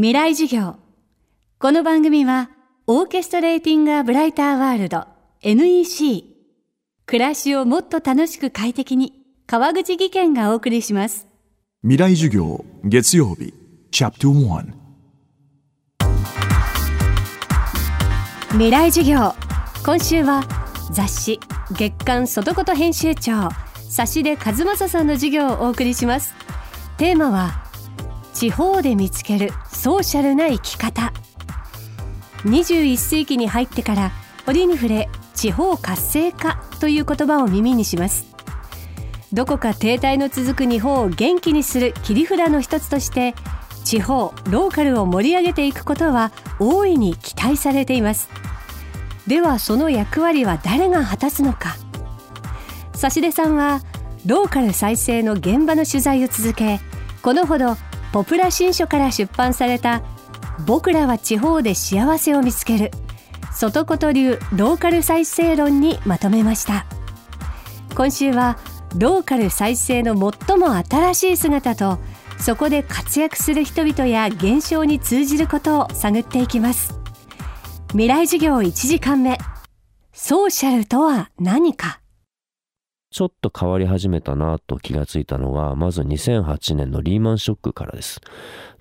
[0.00, 0.76] 未来授業。
[1.58, 2.50] この番組は
[2.86, 5.08] オーケストレーティング・ア・ブライター・ワールド
[5.42, 6.24] NEC
[7.04, 9.12] 暮らしをもっと楽しく快適に
[9.48, 11.26] 川口義賢がお送りします。
[11.82, 13.52] 未来授業月曜日
[13.90, 14.72] チャプト1
[18.52, 19.34] 未来授業。
[19.84, 20.44] 今週は
[20.92, 21.40] 雑誌
[21.72, 23.48] 月刊外こと編集長
[23.90, 26.34] 差出和正さんの授業をお送りします。
[26.98, 27.64] テーマは
[28.32, 31.12] 地方で見つけるソーシャルな生き方。
[32.42, 34.10] 21世紀に入ってから
[34.48, 38.26] 折に触れ地方活性化という言葉を耳にします。
[39.32, 43.36] どこか停滞の続く日本を元気にする切り札の一つとして
[43.84, 48.28] 地方ローカルを盛り上げていくことは大いに期待されています。
[49.28, 51.76] ではその役割は誰が果たすのか。
[52.94, 53.82] 差出さんは
[54.26, 56.80] ローカル再生の現場の取材を続け
[57.22, 57.76] このほど
[58.12, 60.02] ポプラ新書から出版された
[60.66, 62.90] 僕らは地方で幸せを見つける
[63.52, 66.86] 外こと流ローカル再生論にまとめました。
[67.94, 68.58] 今週は
[68.96, 71.98] ローカル再生の最も新しい姿と
[72.38, 76.98] そこで活躍する人々や現象に通じることを探っていきます。
[77.90, 79.38] 未来授業1時間目。
[80.12, 82.00] ソーシャルとは何か？
[83.18, 88.20] ちょっと変わり始めたなと気がついたのは、まず2008年のリーマンショックからです。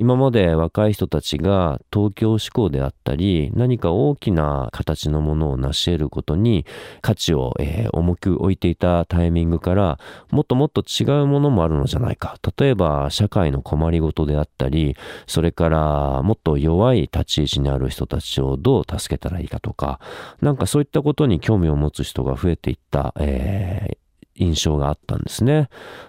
[0.00, 6.66] 今まで若い人たちが東京志向であったり、何か大きな形のものを成し得ることに
[7.00, 10.00] 価値を、えー、重く置いていたタイミングから、
[10.32, 12.36] もっともっと違うものもあるのじゃないか。
[12.58, 14.96] 例えば、社会の困りごとであったり、
[15.28, 20.00] それからもっと弱い立ち位置にある人たちをどう助けたらいいかとか、
[20.40, 24.03] なんかそういったことに興味を持つ人が増えていった、えー
[24.36, 25.68] 印象があったんですね。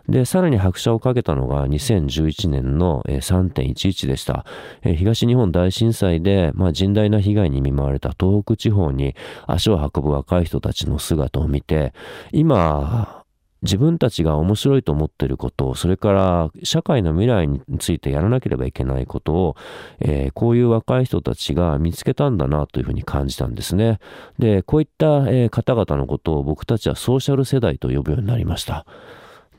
[0.10, 4.46] で、さらに拍車をかけたのが2011年の3.11でした。
[4.84, 9.16] 東日本大震災で、まあ、甚大な被害に見舞われた東北地方に
[9.48, 11.94] 足を運ぶ若い人たちの姿を見て、
[12.32, 13.25] 今、
[13.66, 19.56] 自分たちが面白いと思っていること、それから社会の未来についてやらなければいけないことを、
[20.00, 24.00] えー、こういう若い人たちが見つけたんだなというふうに感じたんですね。
[24.40, 28.86] で、こういった、えー、方々のことを僕たちはソーシャル世代と呼ぶようになりました。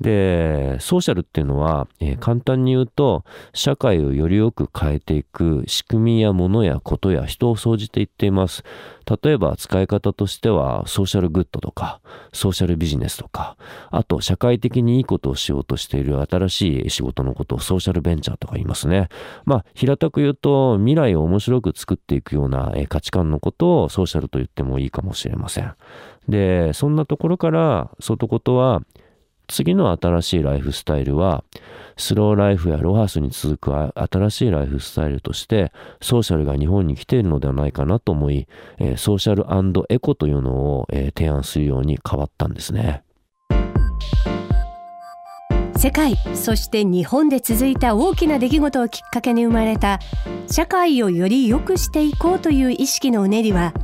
[0.00, 3.24] で、ソーシャルっていうのは、えー、簡単に言うと、
[3.54, 8.62] 社会をよりよく変えていく仕組みやものやことや人を総じて言っています。
[9.22, 12.00] 例えば使い方としては、ソーシャルグッドとか、
[12.32, 13.56] ソーシャルビジネスとか、
[13.90, 19.08] あと社会的にいいことをしようとしている新しい仕事のことをソーシャルベンチャーとか言いますね。
[19.44, 25.72] まあ、平たく言うと、未来を面白く作っていくような、えー、価値観のことをソーシャルと言ってもいいかもしれません。
[26.28, 28.82] で、そんなところから、外ことは、
[29.48, 31.44] 次の新しいライフスタイルは、
[31.96, 38.46] スローライフやロハスに続く新しいライフスタイルとして、ソーシャルが日本に来ているのではないかなと思い、
[38.78, 39.46] えー、ソーシャル
[39.88, 43.02] エコというのを、えー、提案するように変わったんですね。
[45.78, 50.00] 世界そして日本で続いた大きな出来事をきっかけに生まれた
[50.50, 53.74] 社会をより良くしていこうという意識のうねりは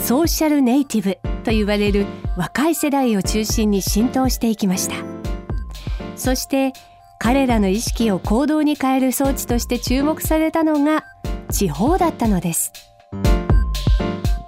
[0.00, 2.06] ソーシャルネイティブと言われる
[2.36, 5.09] 若い世代を中心に浸透していきました
[6.20, 6.74] そして
[7.18, 11.04] 彼らの意識を行動に変える装置として注目されたのが
[11.50, 12.89] 地方だったのです。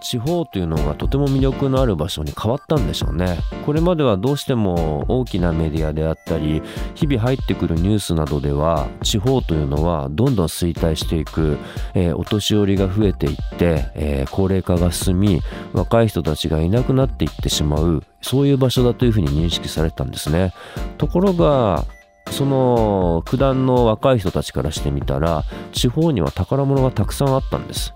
[0.02, 3.38] 地方というのがとても魅力のある場所に変わったんでしょうね。
[3.64, 6.62] これまではどうしても大きなメディアであったり
[6.94, 11.56] 日々入ってくるニュースなどでは地方というのはどんどん衰退していく、
[11.94, 15.40] えー、お年寄りが増えていって、えー、高齢化が進み
[15.72, 20.52] 若い人たちがいなくなっていってしまうそういう場所だというふうに認識されたんですね。
[20.98, 21.84] ところが
[22.30, 27.94] その九段の若い人たちからしてみたら地方には宝物がたくさんあったんです。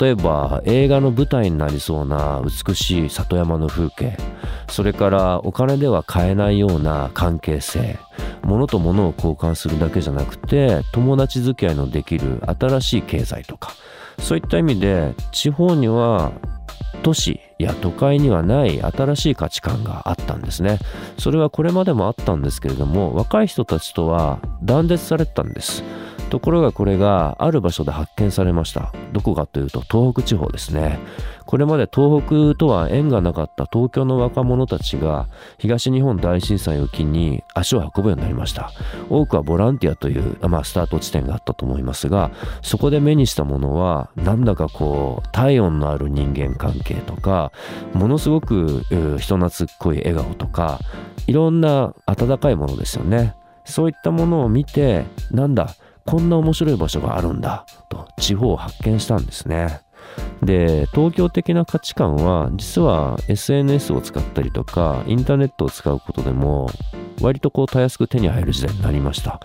[0.00, 4.16] 例えば映画の舞台になりそうな美しい里山の風景。
[4.68, 7.98] それからお金では買えないような関係性。
[8.42, 13.72] 物と物を交換するだけじゃなくて友達付き合いのできる新しい経済とか。
[14.18, 16.32] そういった意味で地方には
[17.02, 20.78] 都市や都会にはない新しい価値観があったんですね。
[21.18, 25.84] それはこれまでもあったんですけれども若い人たちとは断絶されてたんです。
[26.30, 28.92] ところがこれがある場所で発見されました。
[29.12, 30.98] どこかというと東北地方ですね。
[31.46, 35.28] これまで東北とは縁がなかった東京の若者たちが
[35.58, 38.72] 東日本大震災を機に足を運ぶようになりました。
[39.10, 42.30] 多くはボランティアという、まあ、スタート地点があったと思いますが、
[42.62, 47.52] そこで目にしたものは、なんだかこう、体温のある人間関係とか、
[47.92, 48.82] ものすごく
[49.20, 50.80] 人懐っこい笑顔とか、
[51.26, 53.34] いろんな温かいものですよね。
[53.64, 55.70] そういったものを見て、なんだ、
[56.04, 59.80] こんな面白い場所があるんだと地方を発見したんですね。
[60.42, 66.68] で東京的な価値観は実は SNS を使ったりとかインターネットを使うことでも
[67.20, 69.40] 割とこうたやすく手に入る時代になりました。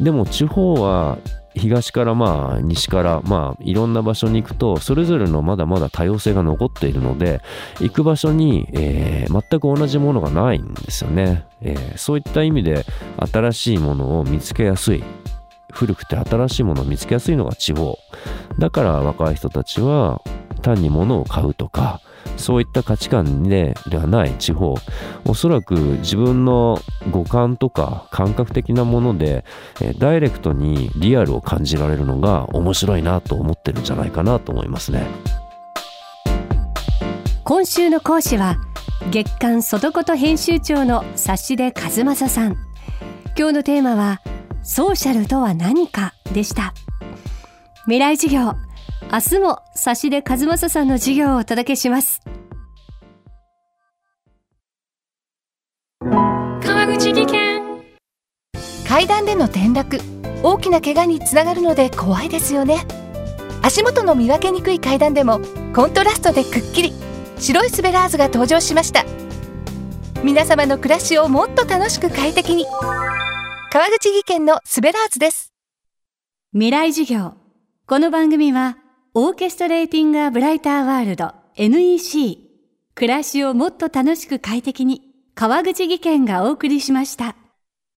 [0.00, 1.18] でも地方は
[1.54, 7.40] 東からまあ西からまあいろんな場所に行くとそれぞれのまだまだ多様性が残っているので
[7.80, 12.84] 行く場所に、えー、全く同じものがないんですよね、えー、そういった意味で
[13.32, 15.04] 新しいものを見つけやすい。
[15.72, 17.98] 古くて新しいものを見つけやすいのが地方。
[18.58, 20.22] だから若い人たちは
[20.62, 22.00] 単に物を買うとか
[22.36, 24.74] そういった価値観でではない地方。
[25.24, 26.78] おそらく自分の
[27.10, 29.44] 五感とか感覚的なもので、
[29.98, 35.06] ダイレクトにリアルを感じられるのが面白いなと思ってるんじゃないかなと思いますね。
[37.44, 38.56] 今週の講師は
[39.10, 42.56] 月刊外こと編集長の指出和正さん。
[43.36, 44.21] 今日のテーマは
[44.62, 46.72] ソーシャルとは何かでした。
[47.84, 48.54] 未来授業
[49.12, 52.20] 明日も指出和正さんの授業をお届けします。
[56.00, 57.62] 川口技研。
[58.88, 59.98] 階段での転落
[60.42, 62.86] 大きな怪我につながるので怖いですよね。
[63.62, 65.40] 足元の見分けにくい階段でも
[65.74, 66.92] コントラストでくっきり
[67.38, 69.04] 白いスベラーズが登場しました。
[70.22, 72.64] 皆様の暮らしをもっと楽しく快適に
[73.72, 75.54] 川口技研のスベラーズです。
[76.52, 77.32] 未来授業。
[77.86, 78.76] この番組は
[79.14, 82.36] オーケストレーティング・ア・ブライター・ワールド NEC
[82.94, 85.00] 暮らしをもっと楽しく快適に
[85.34, 87.34] 川口技研がお送りしました。